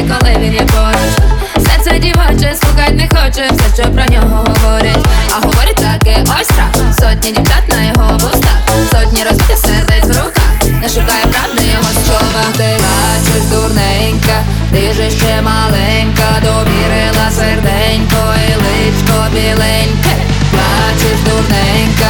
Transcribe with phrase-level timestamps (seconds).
[0.00, 1.66] сонце коли він є поруч.
[1.68, 5.06] Серце дівоче, слухать не хоче, все, що про нього говорять.
[5.30, 6.94] А говорить таке, ось страх.
[6.98, 8.58] Сотні дівчат на його вустах.
[8.90, 10.52] Сотні розбитих сердець в руках
[10.82, 14.36] Не шукає правди його слова Ти бачиш дурненька,
[14.72, 16.28] ти же ще маленька.
[16.42, 20.14] Довірила серденько і личко біленьке.
[20.52, 22.08] Бачиш дурненька,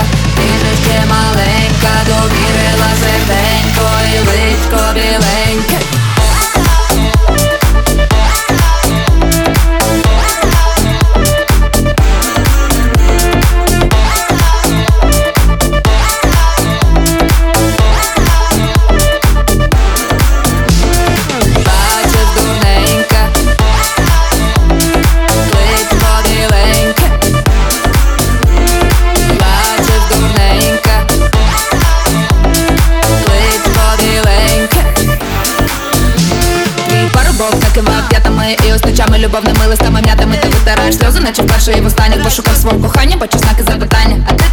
[37.82, 40.36] парубок об'ятами І ось ночами любовними листами м'ятами.
[40.42, 44.26] Ти витираєш сльози, наче вперше і в останніх Пошукав свого кохання, бо знаки запитання.
[44.28, 44.44] А ти